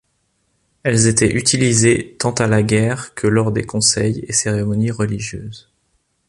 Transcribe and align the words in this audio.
Elles 0.81 1.05
étaient 1.05 1.31
utilisées 1.37 2.15
tant 2.17 2.31
à 2.31 2.47
la 2.47 2.63
guerre 2.63 3.13
que 3.13 3.27
lors 3.27 3.51
des 3.51 3.67
conseils 3.67 4.25
et 4.27 4.33
cérémonies 4.33 4.89
religieuses. 4.89 5.69